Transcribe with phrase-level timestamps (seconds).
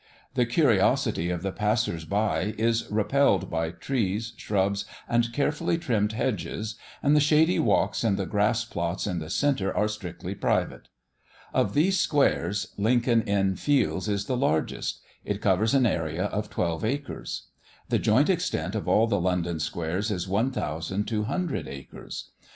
[0.33, 6.73] The curiosity of the passers by is repelled by trees, shrubs, and carefully trimmed hedges,
[7.03, 10.87] and the shady walks and the grassplots in the centre are strictly private.
[11.53, 16.83] Of these squares, Lincoln's Inn Fields is the largest; it covers an area of twelve
[16.83, 17.49] acres.
[17.89, 22.31] The joint extent of all the London squares is one thousand two hundred acres.